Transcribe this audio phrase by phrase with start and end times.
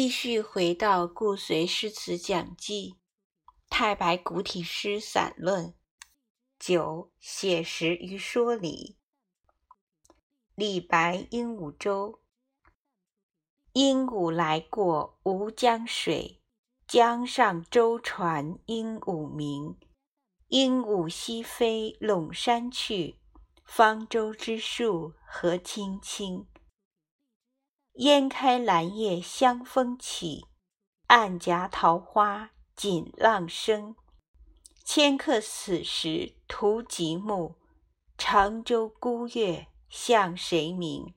[0.00, 2.92] 继续回到《顾随诗词讲记》，
[3.68, 5.74] 太白古体诗散论
[6.56, 8.96] 九写实与说理。
[10.54, 12.20] 李白《鹦鹉洲》：
[13.72, 16.40] 鹦鹉来过吴江水，
[16.86, 19.76] 江上舟船鹦鹉鸣。
[20.46, 23.18] 鹦鹉西飞陇山去，
[23.64, 26.46] 方舟之树何青青。
[27.98, 30.46] 烟开兰叶香风起，
[31.08, 33.96] 暗夹桃花锦浪生。
[34.84, 37.56] 迁客此时图极目，
[38.16, 39.66] 乘舟孤月。
[39.88, 41.14] 向谁明？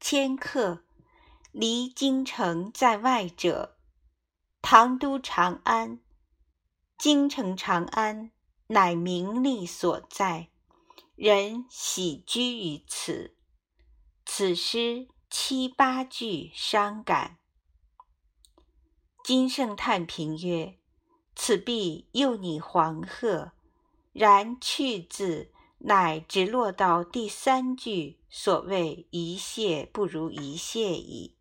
[0.00, 0.82] 迁客，
[1.52, 3.76] 离京城在外者。
[4.62, 6.00] 唐都长安，
[6.96, 8.32] 京城长安，
[8.68, 10.48] 乃名利所在，
[11.14, 13.36] 人喜居于此。
[14.34, 17.36] 此诗七八句伤感。
[19.22, 20.78] 金圣叹评曰
[21.36, 23.52] ：“此必诱拟黄鹤，
[24.14, 31.36] 然去字。”乃直落到第三句，所谓“一谢不如一谢矣”，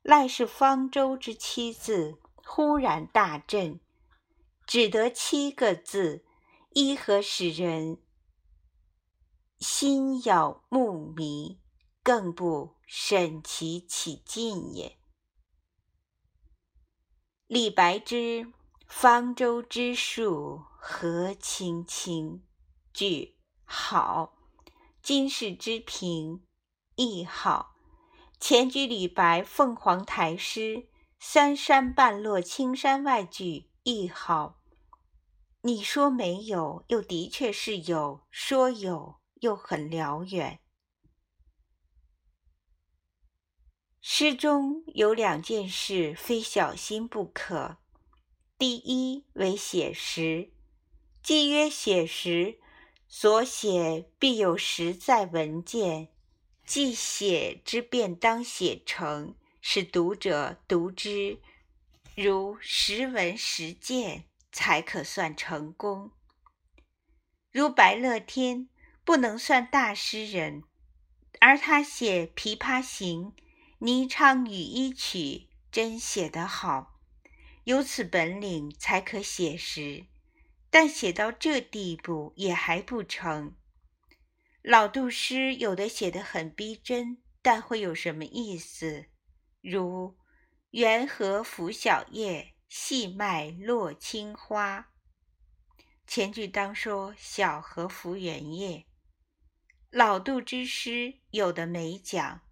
[0.00, 3.78] 赖是方舟之七字忽然大振，
[4.66, 6.24] 只得七个字，
[6.70, 8.00] 一何使人
[9.58, 11.58] 心咬目迷，
[12.02, 14.98] 更不审其起劲也。
[17.46, 18.52] 李白之
[18.88, 22.42] “方舟之树何青青”
[22.92, 23.38] 句。
[23.64, 24.36] 好，
[25.02, 26.46] 今世之评
[26.96, 27.76] 亦好。
[28.40, 30.88] 前句李白凤凰台诗
[31.20, 34.60] “三山半落青山外”句亦好。
[35.60, 40.61] 你说没有，又的确是有；说有，又很辽远。
[44.04, 47.78] 诗中有两件事，非小心不可。
[48.58, 50.50] 第一为写实，
[51.22, 52.58] 既曰写实。
[53.14, 56.08] 所写必有实在文件，
[56.64, 61.38] 既写之便当写成，使读者读之
[62.16, 66.10] 如实闻实见，才可算成功。
[67.50, 68.70] 如白乐天
[69.04, 70.64] 不能算大诗人，
[71.38, 73.24] 而他写《琵琶行》
[73.82, 75.18] 《霓裳羽衣曲》，
[75.72, 77.00] 真写得好，
[77.64, 80.06] 有此本领，才可写实。
[80.70, 83.56] 但写到这地步也还不成。
[84.62, 89.06] 老杜诗有的写得很逼真，但会有什么意思？
[89.60, 90.16] 如
[90.70, 94.92] “缘何拂晓夜，细麦落青花”，
[96.06, 98.86] 前句当说小荷拂原叶。
[99.90, 102.42] 老杜之诗有的没讲，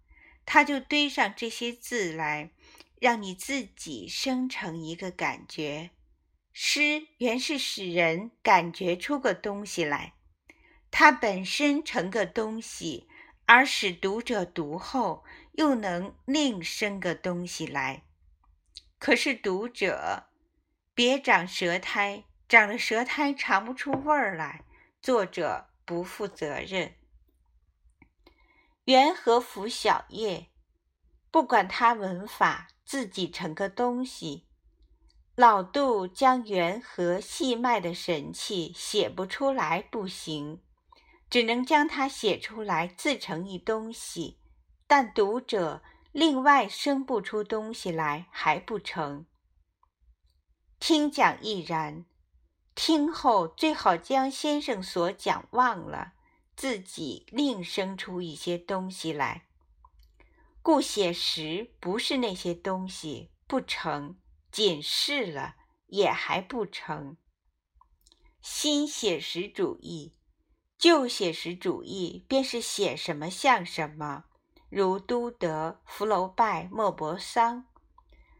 [0.45, 2.51] 他就堆上这些字来，
[2.99, 5.91] 让你自己生成一个感觉。
[6.53, 10.13] 诗原是使人感觉出个东西来，
[10.91, 13.07] 它本身成个东西，
[13.45, 18.03] 而使读者读后又能另生个东西来。
[18.99, 20.27] 可是读者
[20.93, 24.65] 别长舌苔，长了舌苔尝不出味儿来，
[25.01, 26.95] 作者不负责任。
[28.85, 30.47] 元和拂晓夜？
[31.29, 34.47] 不管他文法，自己成个东西。
[35.35, 40.61] 老杜将缘和细脉的神气写不出来不行，
[41.29, 44.39] 只能将它写出来自成一东西，
[44.87, 45.81] 但读者
[46.11, 49.25] 另外生不出东西来还不成。
[50.79, 52.05] 听讲亦然，
[52.75, 56.13] 听后最好将先生所讲忘了，
[56.55, 59.47] 自己另生出一些东西来。
[60.61, 64.17] 故写实不是那些东西不成。
[64.51, 65.55] 仅是了
[65.87, 67.15] 也还不成。
[68.41, 70.17] 新写实主义、
[70.77, 74.25] 旧写实主义便是写什么像什么，
[74.67, 77.65] 如都德、福楼拜、莫泊桑。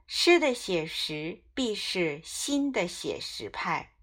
[0.05, 3.93] 诗的写实必是新的写实派，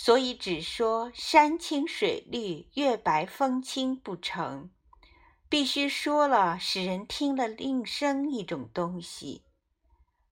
[0.00, 4.70] 所以只说山清水绿、月白风清不成，
[5.48, 9.42] 必须说了使人听了另生一种东西。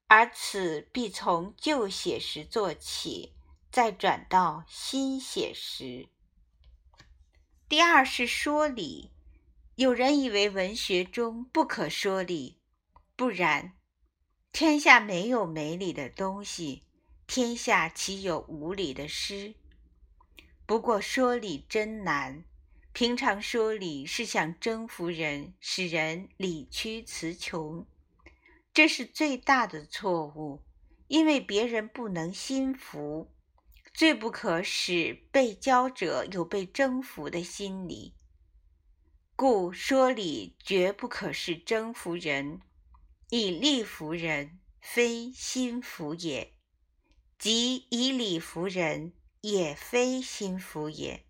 [0.07, 3.35] 而此必从旧写实做起，
[3.73, 6.09] 再转到新写实。
[7.69, 9.11] 第二是说理。
[9.75, 12.61] 有人以为文学中不可说理，
[13.17, 13.73] 不然，
[14.53, 16.85] 天下没有没理的东西，
[17.27, 19.55] 天下岂有无理的诗？
[20.65, 22.45] 不过说理真难。
[22.93, 27.87] 平常说理是想征服人，使人理屈词穷。
[28.73, 30.63] 这是最大的错误，
[31.09, 33.31] 因为别人不能心服。
[33.93, 38.15] 最不可使被教者有被征服的心理，
[39.35, 42.61] 故说理绝不可是征服人，
[43.31, 46.56] 以理服人，非心服也；
[47.39, 49.13] 即以理服人，
[49.43, 51.25] 也非心服也。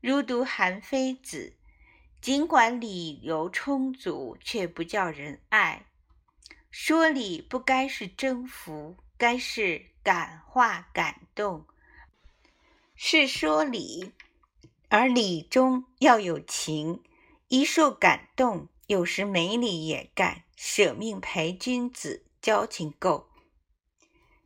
[0.00, 1.56] 如读韩非子，
[2.20, 5.86] 尽管理由充足，却不叫人爱。
[6.70, 11.66] 说理不该是征服，该是感化、感动。
[12.94, 14.12] 是说理，
[14.88, 17.02] 而理中要有情。
[17.48, 23.29] 一受感动，有时没理也干，舍命陪君子，交情够。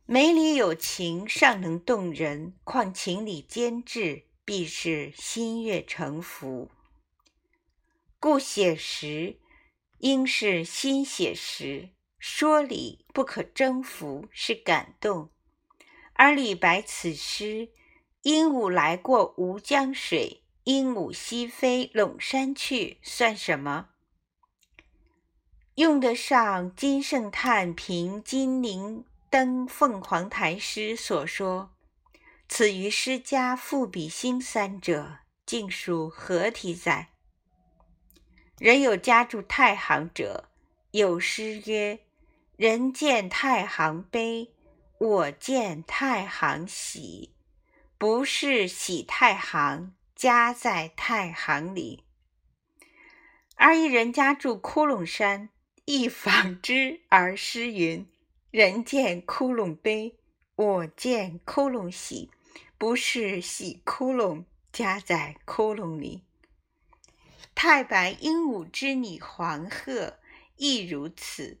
[0.07, 6.69] 没理有情，尚能动人；况情理兼至，必是心悦诚服。
[8.19, 9.39] 故写实
[9.97, 15.29] 应是心写实，说理不可征服，是感动。
[16.13, 17.69] 而李白此诗。
[18.21, 23.89] 鹦鹉来过吴江水，鹦鹉西飞陇山去，算什么？
[25.75, 29.05] 用得上金圣叹平《金陵
[29.35, 31.75] 登凤凰台》诗所说
[32.47, 37.09] ：“此于诗家赋比兴三者，竟属何体哉？”
[38.57, 40.49] 人有家住太行者，
[40.91, 41.99] 有诗曰
[42.55, 44.53] ：“人见太行悲，
[44.99, 47.35] 我见太行喜。”
[47.99, 52.05] 不是喜太行，家在太行里。
[53.57, 55.49] 而一人家住窟窿山，
[55.83, 58.09] 亦仿之而诗云
[58.55, 60.15] ：“人见窟窿悲，
[60.55, 62.31] 我见窟窿喜。
[62.77, 66.23] 不是喜窟窿，夹在窟窿里。”
[67.53, 70.19] 太白鹦鹉之女黄鹤，
[70.55, 71.59] 亦如此。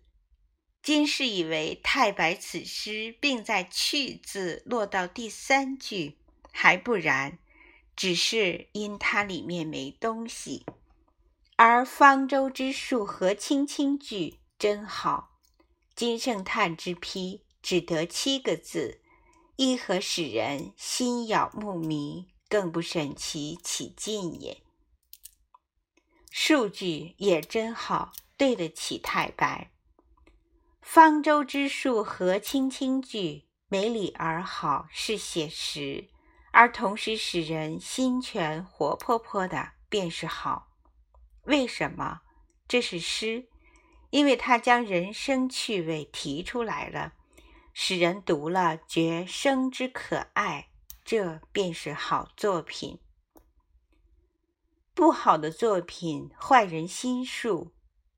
[0.81, 6.17] 今世以为太白此诗，并在“去”字落到第三句。
[6.53, 7.37] 还不然，
[7.97, 10.65] 只是因它里面没东西。
[11.57, 15.34] 而方舟之树何青青句真好，
[15.95, 19.01] 金圣叹之批只得七个字，
[19.55, 24.61] 亦何使人心咬目迷，更不审其起劲也。
[26.29, 29.71] 数句也真好，对得起太白。
[30.81, 36.09] 方舟之树何青青句没理而好，是写实。
[36.51, 40.73] 而同时使人心全活泼泼的，便是好。
[41.43, 42.21] 为什么？
[42.67, 43.47] 这是诗，
[44.15, 47.15] 因为他将人生趣味提出来了，
[47.73, 50.69] 使人读了觉生之可爱，
[51.03, 52.99] 这便是好作品。
[54.93, 57.73] 不好的作品，坏人心术，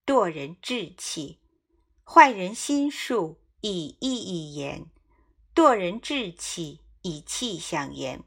[0.05, 1.39] 堕人志气。
[2.03, 4.85] 坏人心术，以意义言；
[5.55, 6.81] 堕人志气。
[7.01, 8.23] 以气相言，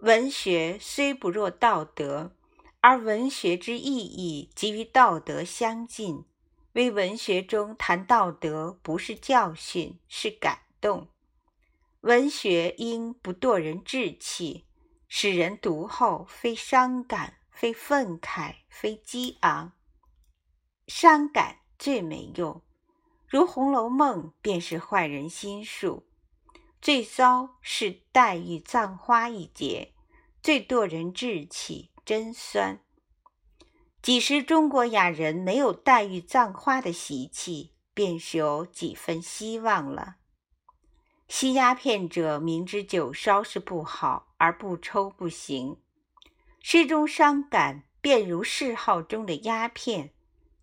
[0.00, 2.36] 文学虽不若道德，
[2.80, 6.26] 而文学之意义即与道德相近。
[6.72, 11.08] 为文学中谈道德，不是教训，是感动。
[12.00, 14.66] 文学应不堕人志气，
[15.06, 19.72] 使人读后非伤感，非愤慨，非激昂。
[20.86, 22.62] 伤感最没用，
[23.28, 26.08] 如《红楼梦》便是坏人心术。
[26.80, 29.92] 最糟是黛玉葬花一节，
[30.42, 32.82] 最堕人志气，真酸。
[34.02, 40.16] 几时中国雅人没有黛玉葬花的习气，便是有几分希望了。
[41.28, 45.76] 吸鸦片者明知酒烧是不好，而不抽不行。
[46.60, 50.12] 诗中伤感，便如嗜好中的鸦片，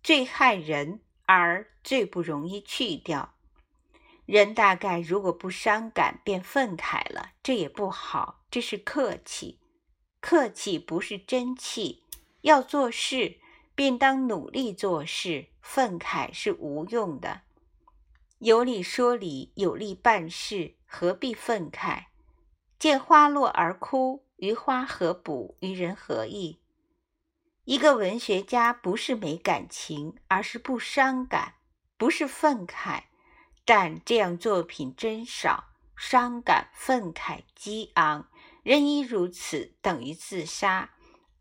[0.02, 3.34] 最害人，而最不容易去掉。
[4.26, 9.58] 人大概如果不伤感，便愤慨了，这也不好，这是客气。
[10.20, 12.04] 客气不是真气。
[12.42, 13.38] 要做事，
[13.74, 17.42] 便当努力做事，愤慨是无用的。
[18.38, 22.06] 有理说理，有力办事，何必愤慨？
[22.78, 25.56] 见花落而哭，于花何补？
[25.60, 26.60] 于人何益？
[27.64, 31.56] 一个文学家不是没感情，而是不伤感，
[31.98, 33.04] 不是愤慨。
[33.66, 38.28] 但这样作品真少，伤感、愤慨、激昂，
[38.62, 40.88] 人一如此，等于自杀；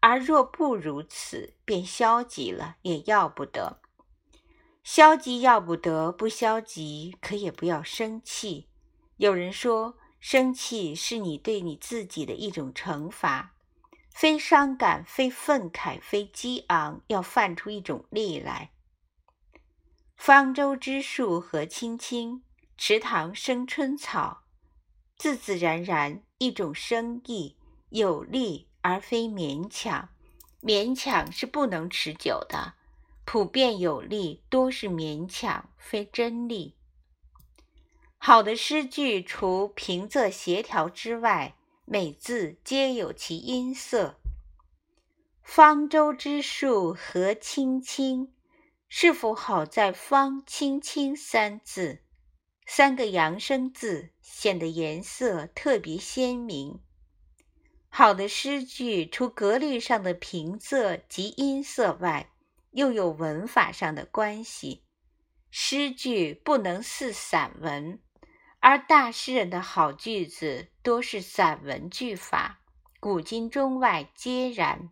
[0.01, 3.81] 而若不如此，便消极了，也要不得。
[4.83, 8.69] 消极要不得，不消极可也不要生气。
[9.17, 13.55] 有人说，生气是你对你自己的一种惩罚，
[14.09, 18.71] 非伤感，非愤慨，非激昂，要泛出一种力来。
[20.15, 22.43] 方舟之树何青青，
[22.77, 24.43] 池塘生春草。
[25.17, 27.57] 自自然然，一种生意，
[27.89, 30.09] 有力而非勉强。
[30.61, 32.73] 勉强是不能持久的。
[33.25, 36.75] 普遍有力，多是勉强，非真理。
[38.17, 41.55] 好的诗句，除平仄协调之外，
[41.85, 44.19] 每字皆有其音色。
[45.43, 48.33] 方舟之树何青青。
[48.91, 51.99] 是否好在“方”“青青”三字，
[52.65, 56.79] 三个阳声字显得颜色特别鲜明。
[57.89, 62.31] 好的诗句，除格律上的平仄及音色外，
[62.71, 64.83] 又有文法上的关系。
[65.51, 67.99] 诗句不能似散文，
[68.59, 72.61] 而大诗人的好句子多是散文句法，
[72.99, 74.89] 古今中外皆然。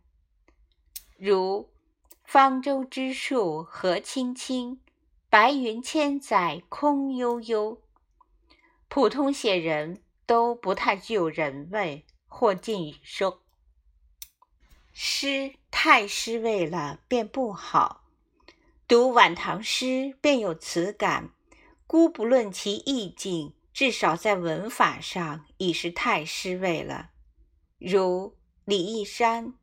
[1.17, 1.69] 如。
[2.25, 4.81] 方舟之树何青青，
[5.29, 7.81] 白云千载空悠悠。
[8.89, 13.41] 普通写人都不太具有人味，或近于说
[14.93, 18.03] 诗太诗味了，便不好。
[18.87, 21.31] 读晚唐诗便有此感，
[21.85, 27.09] 姑不论其意境，至少在文法上已是太诗味了。
[27.77, 29.55] 如李义山。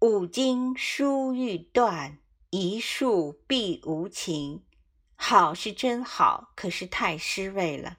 [0.00, 2.18] 五经书欲断，
[2.50, 4.62] 一树碧无情。
[5.16, 7.98] 好是真好，可是太诗味了。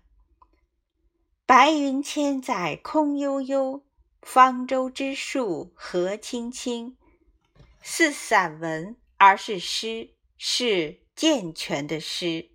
[1.49, 3.83] 白云千载空悠悠，
[4.21, 6.95] 方舟之树何青青。
[7.81, 12.51] 是散文，而是诗，是健全的诗。